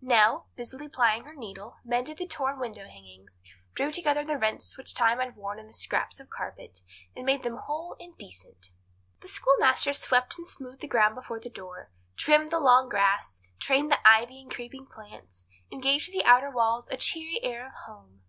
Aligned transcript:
Nell, 0.00 0.46
busily 0.54 0.86
plying 0.88 1.24
her 1.24 1.34
needle, 1.34 1.78
mended 1.84 2.18
the 2.18 2.26
torn 2.28 2.60
window 2.60 2.84
hangings, 2.84 3.36
drew 3.74 3.90
together 3.90 4.24
the 4.24 4.38
rents 4.38 4.78
which 4.78 4.94
time 4.94 5.18
had 5.18 5.34
worn 5.34 5.58
in 5.58 5.66
the 5.66 5.72
scraps 5.72 6.20
of 6.20 6.30
carpet, 6.30 6.78
and 7.16 7.26
made 7.26 7.42
them 7.42 7.56
whole 7.56 7.96
and 7.98 8.16
decent. 8.16 8.68
The 9.20 9.26
schoolmaster 9.26 9.92
swept 9.92 10.38
and 10.38 10.46
smoothed 10.46 10.80
the 10.80 10.86
ground 10.86 11.16
before 11.16 11.40
the 11.40 11.50
door, 11.50 11.90
trimmed 12.14 12.52
the 12.52 12.60
long 12.60 12.88
grass, 12.88 13.42
trained 13.58 13.90
the 13.90 13.98
ivy 14.08 14.40
and 14.40 14.48
creeping 14.54 14.86
plants, 14.86 15.44
and 15.72 15.82
gave 15.82 16.04
to 16.04 16.12
the 16.12 16.24
outer 16.24 16.50
walls 16.52 16.88
a 16.88 16.96
cheery 16.96 17.40
air 17.42 17.66
of 17.66 17.72
home. 17.86 18.22